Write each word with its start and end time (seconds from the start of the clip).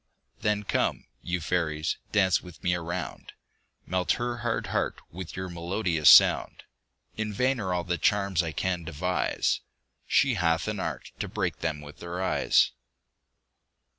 Then 0.39 0.63
come, 0.63 1.05
you 1.21 1.39
fairies, 1.39 1.97
dance 2.11 2.41
with 2.41 2.63
me 2.63 2.73
a 2.73 2.81
round; 2.81 3.33
Melt 3.85 4.13
her 4.13 4.37
hard 4.37 4.65
heart 4.73 4.99
with 5.11 5.35
your 5.37 5.47
melodious 5.47 6.09
sound. 6.09 6.63
In 7.17 7.31
vain 7.31 7.59
are 7.59 7.71
all 7.71 7.83
the 7.83 7.99
charms 7.99 8.41
I 8.41 8.51
can 8.51 8.83
devise; 8.83 9.59
She 10.07 10.33
hath 10.33 10.67
an 10.67 10.79
art 10.79 11.11
to 11.19 11.27
break 11.27 11.59
them 11.59 11.81
with 11.81 11.99
her 12.01 12.19
eyes. 12.19 12.71